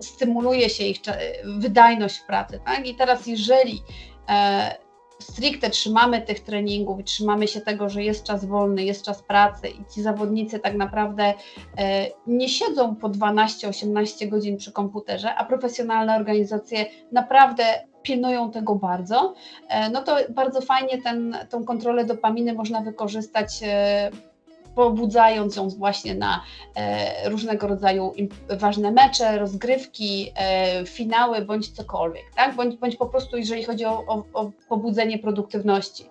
[0.00, 0.98] stymuluje się ich
[1.44, 2.86] wydajność w pracy, tak?
[2.86, 3.82] I teraz jeżeli
[4.28, 4.76] e,
[5.18, 9.84] stricte trzymamy tych treningów trzymamy się tego, że jest czas wolny, jest czas pracy i
[9.94, 11.34] ci zawodnicy tak naprawdę
[12.26, 19.34] nie siedzą po 12-18 godzin przy komputerze, a profesjonalne organizacje naprawdę pilnują tego bardzo,
[19.68, 24.10] e, no to bardzo fajnie ten, tą kontrolę dopaminy można wykorzystać e,
[24.74, 26.44] pobudzając ją właśnie na
[26.76, 28.12] e, różnego rodzaju
[28.48, 30.32] ważne mecze, rozgrywki,
[30.86, 32.54] finały bądź cokolwiek, tak?
[32.54, 36.04] bądź, bądź po prostu jeżeli chodzi o, o, o pobudzenie produktywności.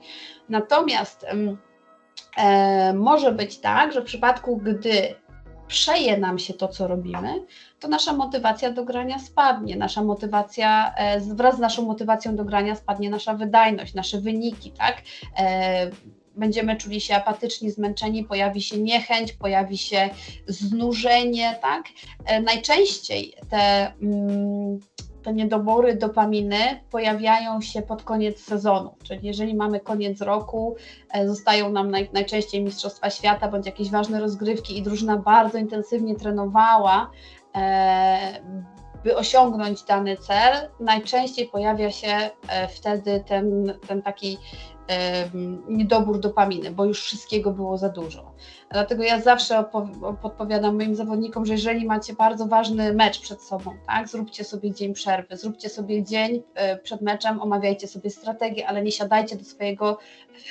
[0.49, 1.25] Natomiast
[2.93, 5.15] może być tak, że w przypadku, gdy
[5.69, 7.45] przeje nam się to, co robimy,
[7.79, 9.75] to nasza motywacja do grania spadnie.
[9.75, 15.01] Nasza motywacja, e, wraz z naszą motywacją do grania spadnie nasza wydajność, nasze wyniki, tak?
[15.37, 15.89] E,
[16.35, 20.09] będziemy czuli się apatyczni, zmęczeni, pojawi się niechęć, pojawi się
[20.47, 21.83] znużenie, tak?
[22.25, 24.79] E, najczęściej te, mm,
[25.23, 26.57] te niedobory dopaminy
[26.91, 30.75] pojawiają się pod koniec sezonu, czyli jeżeli mamy koniec roku,
[31.13, 36.15] e, zostają nam naj, najczęściej Mistrzostwa Świata bądź jakieś ważne rozgrywki i drużyna bardzo intensywnie
[36.15, 37.11] trenowała,
[37.55, 38.41] e,
[39.03, 42.29] by osiągnąć dany cel, najczęściej pojawia się
[42.69, 44.37] wtedy ten, ten taki
[45.67, 48.31] niedobór dopaminy, bo już wszystkiego było za dużo.
[48.71, 49.63] Dlatego ja zawsze
[50.21, 54.93] podpowiadam moim zawodnikom, że jeżeli macie bardzo ważny mecz przed sobą, tak, zróbcie sobie dzień
[54.93, 59.97] przerwy, zróbcie sobie dzień e, przed meczem, omawiajcie sobie strategię, ale nie siadajcie do swojego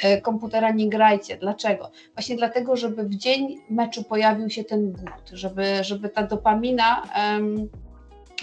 [0.02, 1.36] e, komputera, nie grajcie.
[1.36, 1.90] Dlaczego?
[2.14, 7.68] Właśnie dlatego, żeby w dzień meczu pojawił się ten głód, żeby, żeby ta dopamina um,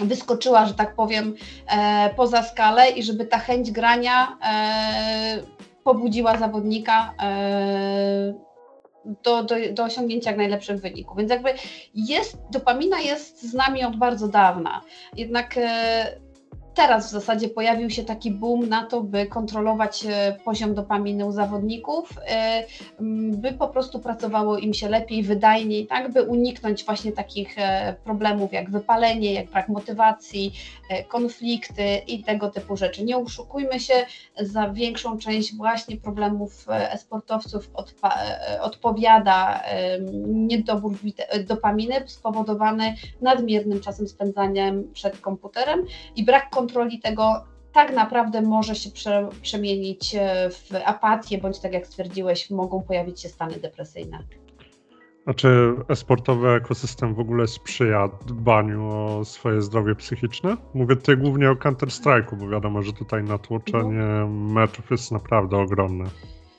[0.00, 1.34] wyskoczyła, że tak powiem,
[1.68, 5.42] e, poza skalę i żeby ta chęć grania e,
[5.86, 8.34] pobudziła zawodnika e,
[9.22, 11.16] do, do, do osiągnięcia jak najlepszych wyników.
[11.16, 11.54] Więc jakby
[11.94, 14.82] jest, dopamina jest z nami od bardzo dawna.
[15.16, 16.20] Jednak e,
[16.76, 21.32] teraz w zasadzie pojawił się taki boom na to, by kontrolować e, poziom dopaminy u
[21.32, 22.64] zawodników, e,
[23.32, 28.52] by po prostu pracowało im się lepiej, wydajniej, tak, by uniknąć właśnie takich e, problemów
[28.52, 30.52] jak wypalenie, jak brak motywacji,
[31.08, 33.04] konflikty i tego typu rzeczy.
[33.04, 33.94] Nie oszukujmy się,
[34.40, 37.70] za większą część właśnie problemów sportowców
[38.60, 39.62] odpowiada
[40.26, 40.94] niedobór
[41.46, 45.84] dopaminy spowodowany nadmiernym czasem spędzaniem przed komputerem
[46.16, 51.60] i brak kontroli kontroli tego tak naprawdę może się prze, przemienić e, w apatię, bądź
[51.60, 54.18] tak jak stwierdziłeś, mogą pojawić się stany depresyjne.
[55.26, 60.56] A czy esportowy ekosystem w ogóle sprzyja dbaniu o swoje zdrowie psychiczne?
[60.74, 64.28] Mówię tutaj głównie o Counter-Strike'u, bo wiadomo, że tutaj natłoczenie no.
[64.28, 66.04] meczów jest naprawdę ogromne.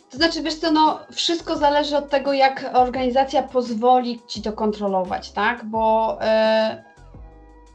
[0.10, 5.32] To znaczy, wiesz co, no, wszystko zależy od tego, jak organizacja pozwoli ci to kontrolować,
[5.32, 5.66] tak?
[5.66, 6.87] Bo yy,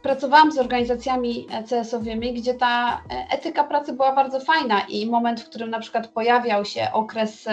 [0.03, 5.49] pracowałam z organizacjami CS-owymi, gdzie ta e, etyka pracy była bardzo fajna i moment, w
[5.49, 7.49] którym na przykład pojawiał się okres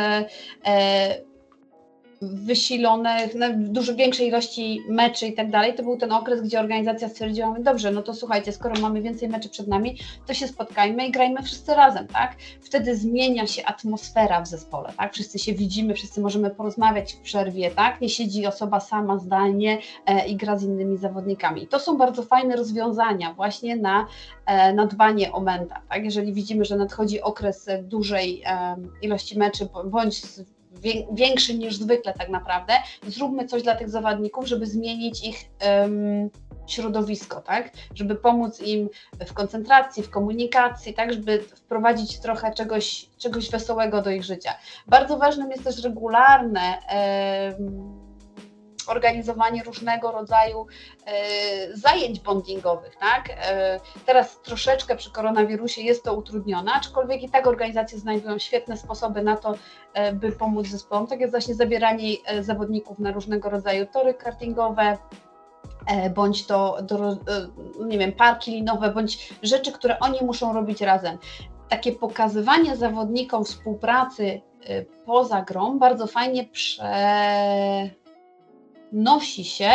[2.21, 6.41] e, e, wysilonych, w dużo większej ilości meczy i tak dalej, to był ten okres,
[6.41, 10.47] gdzie organizacja stwierdziła, dobrze, no to słuchajcie, skoro mamy więcej meczy przed nami, to się
[10.47, 12.35] spotkajmy i grajmy wszyscy razem, tak?
[12.61, 15.13] Wtedy zmienia się atmosfera w zespole, tak?
[15.13, 18.01] Wszyscy się widzimy, wszyscy możemy porozmawiać w przerwie, tak?
[18.01, 21.67] Nie siedzi osoba sama zdalnie e, i gra z innymi zawodnikami.
[21.67, 24.07] To są bardzo fajne rozwiązania właśnie na,
[24.45, 26.05] e, na dbanie o mental, tak?
[26.05, 28.43] Jeżeli widzimy, że nadchodzi okres dużej
[29.01, 30.21] ilości meczy, bądź
[31.11, 32.73] większy niż zwykle tak naprawdę,
[33.07, 35.37] zróbmy coś dla tych zawodników, żeby zmienić ich
[35.67, 36.29] um,
[36.67, 37.71] środowisko, tak?
[37.95, 38.89] Żeby pomóc im
[39.27, 41.13] w koncentracji, w komunikacji, tak?
[41.13, 44.51] Żeby wprowadzić trochę czegoś, czegoś wesołego do ich życia.
[44.87, 46.77] Bardzo ważnym jest też regularne
[47.57, 47.98] um,
[48.89, 50.67] organizowanie różnego rodzaju
[51.05, 52.95] e, zajęć bondingowych.
[52.95, 53.29] Tak?
[53.29, 59.21] E, teraz troszeczkę przy koronawirusie jest to utrudnione, aczkolwiek i tak organizacje znajdują świetne sposoby
[59.21, 59.55] na to,
[59.93, 62.09] e, by pomóc zespołom, tak jak właśnie zabieranie
[62.41, 64.97] zawodników na różnego rodzaju tory kartingowe,
[66.15, 67.17] bądź to do,
[67.85, 71.17] nie wiem, parki linowe, bądź rzeczy, które oni muszą robić razem.
[71.69, 74.41] Takie pokazywanie zawodnikom współpracy
[75.05, 76.83] poza grą bardzo fajnie prze,
[78.91, 79.69] nosi się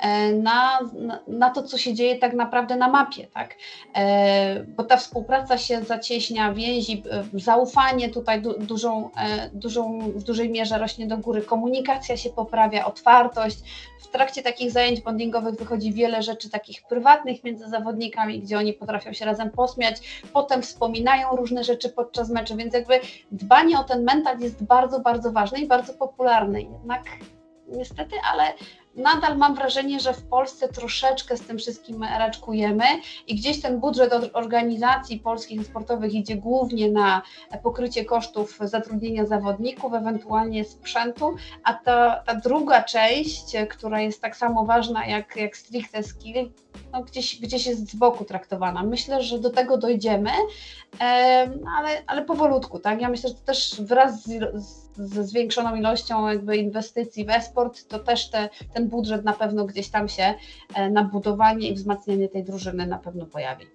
[0.00, 0.78] e, na,
[1.26, 3.54] na to, co się dzieje tak naprawdę na mapie, tak?
[3.94, 9.10] E, bo ta współpraca się zacieśnia, więzi, e, zaufanie tutaj du, dużą,
[9.52, 13.58] dużą, w dużej mierze rośnie do góry, komunikacja się poprawia, otwartość.
[14.00, 19.12] W trakcie takich zajęć bondingowych wychodzi wiele rzeczy takich prywatnych między zawodnikami, gdzie oni potrafią
[19.12, 23.00] się razem posmiać, potem wspominają różne rzeczy podczas meczu, więc jakby
[23.32, 26.60] dbanie o ten mental jest bardzo, bardzo ważne i bardzo popularne.
[26.60, 27.02] Jednak
[27.68, 28.52] niestety, ale
[28.96, 32.84] nadal mam wrażenie, że w Polsce troszeczkę z tym wszystkim raczkujemy
[33.26, 37.22] i gdzieś ten budżet organizacji polskich sportowych idzie głównie na
[37.62, 44.64] pokrycie kosztów zatrudnienia zawodników, ewentualnie sprzętu, a ta, ta druga część, która jest tak samo
[44.64, 46.50] ważna jak, jak stricte skill,
[46.92, 48.82] no gdzieś, gdzieś jest z boku traktowana.
[48.82, 50.30] Myślę, że do tego dojdziemy,
[51.78, 53.00] ale, ale powolutku, tak?
[53.00, 58.30] Ja myślę, że też wraz z, ze zwiększoną ilością jakby inwestycji w esport, to też
[58.30, 60.34] te, ten budżet na pewno gdzieś tam się
[60.74, 63.66] e, na budowanie i wzmacnianie tej drużyny na pewno pojawi.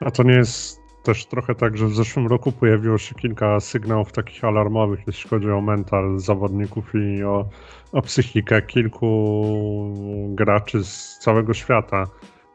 [0.00, 4.12] A to nie jest też trochę tak, że w zeszłym roku pojawiło się kilka sygnałów
[4.12, 7.48] takich alarmowych, jeśli chodzi o mental zawodników i o,
[7.92, 9.04] o psychikę kilku
[10.28, 12.06] graczy z całego świata.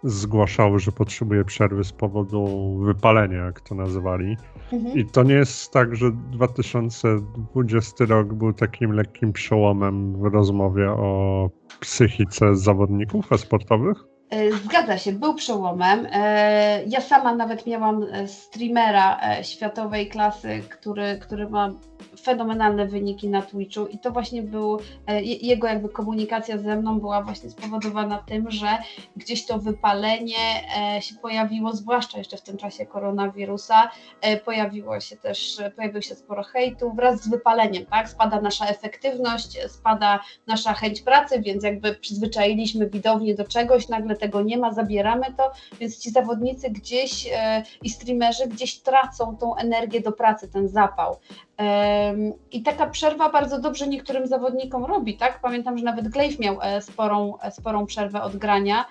[0.03, 4.37] zgłaszały, że potrzebuje przerwy z powodu wypalenia, jak to nazywali.
[4.73, 4.97] Mhm.
[4.97, 11.49] I to nie jest tak, że 2020 rok był takim lekkim przełomem w rozmowie o
[11.79, 14.18] psychice zawodników sportowych?
[14.29, 16.07] E, zgadza się, był przełomem.
[16.11, 21.73] E, ja sama nawet miałam e, streamera światowej klasy, który, który ma
[22.19, 24.79] fenomenalne wyniki na Twitchu i to właśnie był,
[25.23, 28.67] jego jakby komunikacja ze mną była właśnie spowodowana tym, że
[29.15, 30.35] gdzieś to wypalenie
[31.01, 33.89] się pojawiło, zwłaszcza jeszcze w tym czasie koronawirusa,
[34.45, 40.19] pojawiło się też, pojawiło się sporo hejtu wraz z wypaleniem, tak, spada nasza efektywność, spada
[40.47, 45.51] nasza chęć pracy, więc jakby przyzwyczailiśmy widownię do czegoś, nagle tego nie ma, zabieramy to,
[45.79, 51.17] więc ci zawodnicy gdzieś e, i streamerzy gdzieś tracą tą energię do pracy, ten zapał.
[52.51, 55.39] I taka przerwa bardzo dobrze niektórym zawodnikom robi, tak?
[55.41, 58.85] Pamiętam, że nawet Glaive miał e, sporą, e, sporą przerwę od grania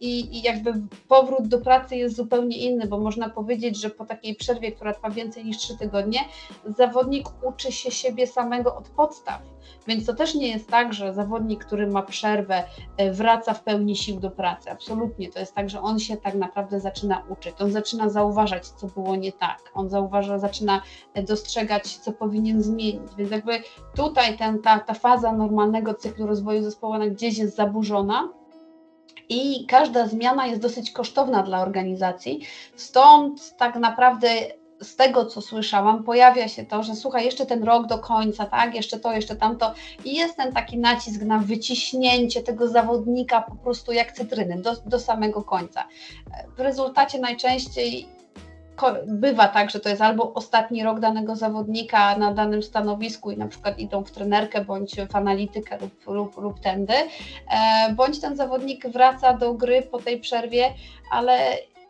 [0.00, 0.72] i, i jakby
[1.08, 5.10] powrót do pracy jest zupełnie inny, bo można powiedzieć, że po takiej przerwie, która trwa
[5.10, 6.18] więcej niż 3 tygodnie,
[6.78, 9.42] zawodnik uczy się siebie samego od podstaw.
[9.86, 12.62] Więc to też nie jest tak, że zawodnik, który ma przerwę,
[13.12, 14.70] wraca w pełni sił do pracy.
[14.70, 15.28] Absolutnie.
[15.30, 17.54] To jest tak, że on się tak naprawdę zaczyna uczyć.
[17.60, 19.58] On zaczyna zauważać, co było nie tak.
[19.74, 20.82] On zauważa, zaczyna
[21.28, 23.14] dostrzegać, co powinien zmienić.
[23.18, 23.62] Więc jakby
[23.96, 28.28] tutaj ten, ta, ta faza normalnego cyklu rozwoju zespołu gdzieś jest zaburzona.
[29.28, 32.40] I każda zmiana jest dosyć kosztowna dla organizacji,
[32.76, 34.28] stąd tak naprawdę
[34.82, 38.74] z tego, co słyszałam, pojawia się to, że słuchaj, jeszcze ten rok do końca, tak,
[38.74, 43.92] jeszcze to, jeszcze tamto i jest ten taki nacisk na wyciśnięcie tego zawodnika po prostu
[43.92, 45.84] jak cytryny do, do samego końca.
[46.56, 48.08] W rezultacie najczęściej
[49.06, 53.48] bywa tak, że to jest albo ostatni rok danego zawodnika na danym stanowisku i na
[53.48, 58.88] przykład idą w trenerkę bądź w analitykę lub, lub, lub tędy, e, bądź ten zawodnik
[58.88, 60.74] wraca do gry po tej przerwie,
[61.10, 61.38] ale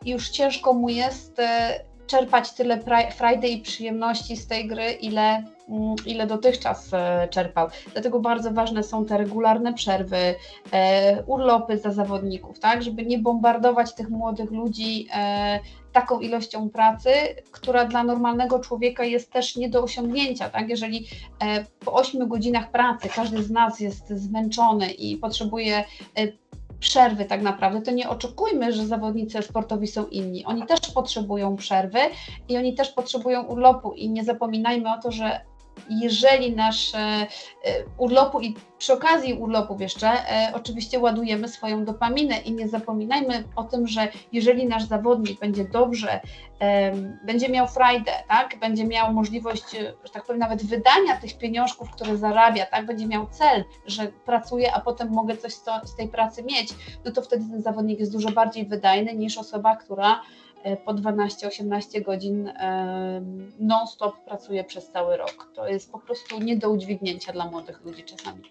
[0.05, 2.79] już ciężko mu jest e, czerpać tyle
[3.11, 7.67] frajdy i przyjemności z tej gry, ile, mm, ile dotychczas e, czerpał.
[7.93, 10.35] Dlatego bardzo ważne są te regularne przerwy,
[11.27, 15.07] urlopy za zawodników, tak, żeby nie bombardować tych młodych ludzi
[15.95, 17.09] taką ilością pracy,
[17.51, 20.49] która dla normalnego człowieka jest też nie do osiągnięcia.
[20.49, 20.69] Tak?
[20.69, 21.07] Jeżeli
[21.85, 25.83] po 8 godzinach pracy każdy z nas jest zmęczony i potrzebuje
[26.79, 30.45] przerwy tak naprawdę, to nie oczekujmy, że zawodnicy sportowi są inni.
[30.45, 31.99] Oni też potrzebują przerwy
[32.49, 35.41] i oni też potrzebują urlopu i nie zapominajmy o to, że
[35.89, 37.27] jeżeli nasz e,
[37.97, 43.63] urlopu i przy okazji urlopów jeszcze e, oczywiście ładujemy swoją dopaminę i nie zapominajmy o
[43.63, 46.19] tym, że jeżeli nasz zawodnik będzie dobrze,
[47.25, 51.91] będzie miał frajdę, tak, będzie miał możliwość, e, że tak powiem, nawet wydania tych pieniążków,
[51.91, 56.43] które zarabia, tak, będzie miał cel, że pracuje, a potem mogę coś z, tej pracy
[56.43, 56.73] mieć,
[57.05, 60.44] no to wtedy ten zawodnik jest dużo bardziej wydajny niż osoba, która E,
[60.85, 63.21] po 12-18 godzin e,
[63.59, 65.47] non-stop pracuje przez cały rok.
[65.55, 68.41] To jest po prostu nie do udźwignięcia dla młodych ludzi czasami.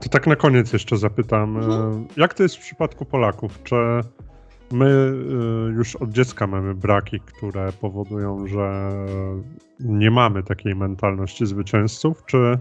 [0.00, 2.08] To tak na koniec jeszcze zapytam, e, mhm.
[2.16, 3.62] jak to jest w przypadku Polaków?
[3.64, 3.76] Czy
[4.72, 5.12] my
[5.76, 8.90] już od dziecka mamy braki, które powodują, że
[9.80, 12.58] nie mamy takiej mentalności zwycięzców, czy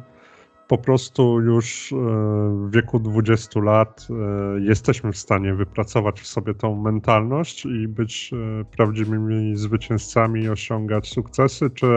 [0.70, 4.14] po prostu już e, w wieku 20 lat e,
[4.62, 11.10] jesteśmy w stanie wypracować w sobie tą mentalność i być e, prawdziwymi zwycięzcami i osiągać
[11.10, 11.88] sukcesy, czy,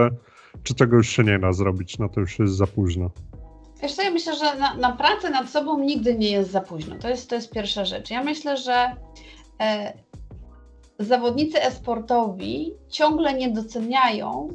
[0.63, 3.11] czy tego już się nie da zrobić, na to już jest za późno?
[3.99, 6.97] Ja myślę, że na, na pracę nad sobą nigdy nie jest za późno.
[6.97, 8.11] To jest, to jest pierwsza rzecz.
[8.11, 8.97] Ja myślę, że
[9.61, 9.93] e,
[10.99, 14.49] zawodnicy esportowi ciągle nie doceniają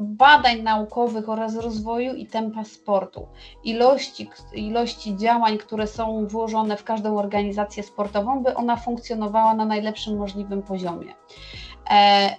[0.00, 3.26] badań naukowych oraz rozwoju i tempa sportu,
[3.64, 10.18] ilości, ilości działań, które są włożone w każdą organizację sportową, by ona funkcjonowała na najlepszym
[10.18, 11.14] możliwym poziomie.
[11.90, 12.36] E,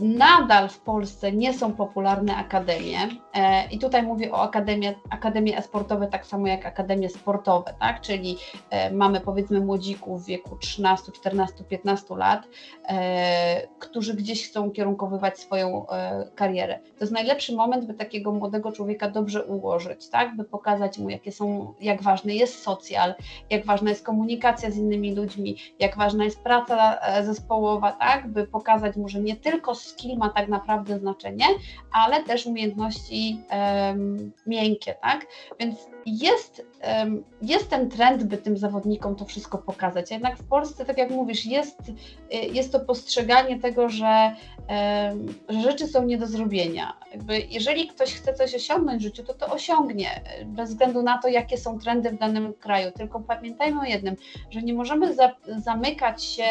[0.00, 2.98] nadal w Polsce nie są popularne akademie
[3.34, 8.00] e, i tutaj mówię o akademie, akademie e-sportowe tak samo jak akademie sportowe, tak?
[8.00, 8.36] czyli
[8.70, 12.48] e, mamy powiedzmy młodzików w wieku 13, 14, 15 lat,
[12.88, 15.86] e, którzy gdzieś chcą kierunkowywać swoją
[16.34, 16.78] karierę.
[16.78, 20.36] To jest najlepszy moment, by takiego młodego człowieka dobrze ułożyć, tak?
[20.36, 23.14] by pokazać mu, jakie są, jak ważny jest socjal,
[23.50, 28.28] jak ważna jest komunikacja z innymi ludźmi, jak ważna jest praca zespołowa, tak?
[28.28, 31.44] by pokazać mu, że nie tylko skill ma tak naprawdę znaczenie,
[31.92, 35.26] ale też umiejętności um, miękkie, tak?
[35.60, 35.76] Więc
[36.06, 36.66] jest,
[36.98, 40.10] um, jest ten trend, by tym zawodnikom to wszystko pokazać.
[40.10, 44.36] Jednak w Polsce, tak jak mówisz, jest, y, jest to postrzeganie tego, że,
[44.68, 46.96] um, że rzeczy są nie do zrobienia.
[47.12, 51.28] Jakby jeżeli ktoś chce coś osiągnąć w życiu, to to osiągnie, bez względu na to,
[51.28, 52.92] jakie są trendy w danym kraju.
[52.92, 54.16] Tylko pamiętajmy o jednym,
[54.50, 56.44] że nie możemy za, zamykać się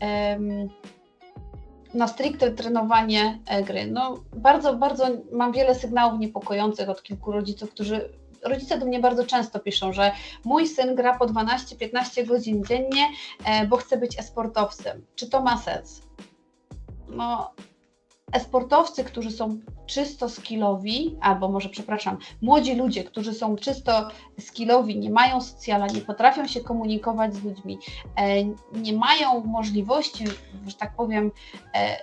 [0.00, 0.68] um,
[1.94, 3.86] na stricte trenowanie e, gry.
[3.86, 8.08] No, bardzo, bardzo mam wiele sygnałów niepokojących od kilku rodziców, którzy
[8.44, 10.12] rodzice do mnie bardzo często piszą, że
[10.44, 13.06] mój syn gra po 12-15 godzin dziennie,
[13.44, 15.06] e, bo chce być esportowcem.
[15.14, 16.02] Czy to ma sens?
[17.08, 17.54] No,
[18.32, 24.08] esportowcy, którzy są czysto skillowi, albo może przepraszam, młodzi ludzie, którzy są czysto
[24.40, 27.78] skillowi, nie mają socjala, nie potrafią się komunikować z ludźmi,
[28.16, 30.24] e, nie mają możliwości,
[30.66, 31.30] że tak powiem,
[31.74, 31.96] e,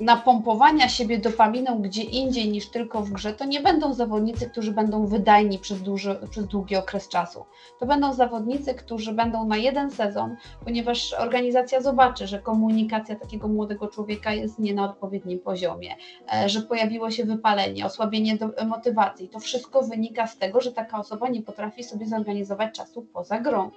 [0.00, 5.06] napompowania siebie dopaminą gdzie indziej niż tylko w grze, to nie będą zawodnicy, którzy będą
[5.06, 7.44] wydajni przez, duży, przez długi okres czasu.
[7.80, 13.88] To będą zawodnicy, którzy będą na jeden sezon, ponieważ organizacja zobaczy, że komunikacja takiego młodego
[13.88, 15.96] człowieka jest nie na odpowiednim poziomie,
[16.34, 19.28] e, że pojawiło się wypalenie, osłabienie motywacji.
[19.28, 23.70] To wszystko wynika z tego, że taka osoba nie potrafi sobie zorganizować czasu poza grą.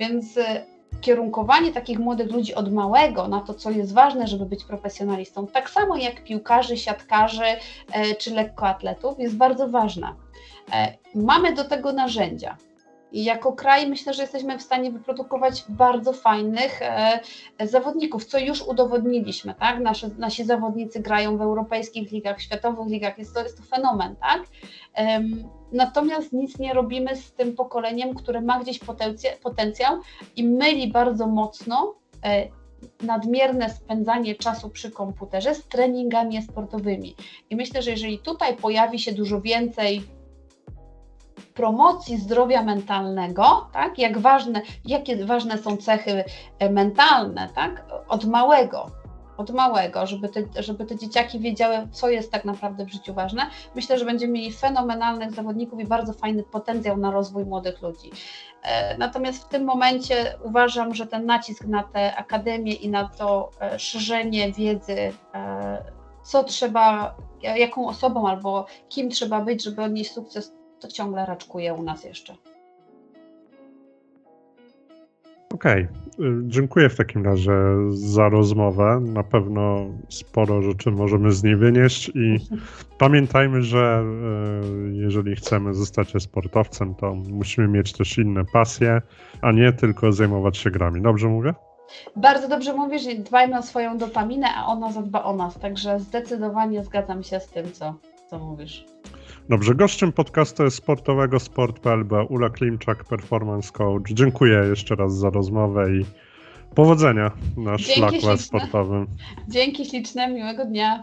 [0.00, 4.64] Więc e, kierunkowanie takich młodych ludzi od małego na to, co jest ważne, żeby być
[4.64, 7.44] profesjonalistą, tak samo jak piłkarzy, siatkarzy
[7.92, 10.16] e, czy lekkoatletów, jest bardzo ważna.
[10.72, 12.56] E, mamy do tego narzędzia.
[13.12, 17.20] I jako kraj myślę, że jesteśmy w stanie wyprodukować bardzo fajnych e,
[17.60, 19.80] zawodników, co już udowodniliśmy, tak?
[19.80, 24.42] Nasze, nasi zawodnicy grają w europejskich ligach, światowych ligach, jest to, jest to fenomen, tak?
[25.72, 28.80] Natomiast nic nie robimy z tym pokoleniem, które ma gdzieś
[29.42, 30.00] potencjał
[30.36, 31.94] i myli bardzo mocno
[32.24, 32.48] e,
[33.02, 37.14] nadmierne spędzanie czasu przy komputerze z treningami sportowymi.
[37.50, 40.02] I myślę, że jeżeli tutaj pojawi się dużo więcej
[41.54, 46.24] promocji zdrowia mentalnego, tak, jak ważne, jakie ważne są cechy
[46.58, 48.99] e, mentalne, tak, od małego,
[49.40, 53.46] od małego, żeby te, żeby te dzieciaki wiedziały, co jest tak naprawdę w życiu ważne.
[53.74, 58.10] Myślę, że będziemy mieli fenomenalnych zawodników i bardzo fajny potencjał na rozwój młodych ludzi.
[58.62, 63.50] E, natomiast w tym momencie uważam, że ten nacisk na te akademie i na to
[63.60, 65.84] e, szerzenie wiedzy, e,
[66.22, 71.82] co trzeba, jaką osobą albo kim trzeba być, żeby odnieść sukces, to ciągle raczkuje u
[71.82, 72.36] nas jeszcze.
[75.54, 76.32] Okej, okay.
[76.42, 77.52] dziękuję w takim razie
[77.90, 79.00] za rozmowę.
[79.00, 82.38] Na pewno sporo rzeczy możemy z niej wynieść i
[82.98, 89.02] pamiętajmy, że e, jeżeli chcemy zostać sportowcem, to musimy mieć też inne pasje,
[89.42, 91.02] a nie tylko zajmować się grami.
[91.02, 91.54] Dobrze mówię?
[92.16, 95.58] Bardzo dobrze mówisz, że dbajmy o swoją dopaminę, a ona zadba o nas.
[95.58, 97.94] Także zdecydowanie zgadzam się z tym, co,
[98.30, 98.84] co mówisz.
[99.50, 104.02] Dobrze, gościem podcastu sportowego Sport.pl była Ula Klimczak, performance coach.
[104.12, 106.04] Dziękuję jeszcze raz za rozmowę i
[106.74, 109.06] powodzenia na Dzięki szlaku sportowym.
[109.48, 111.02] Dzięki śliczne, miłego dnia.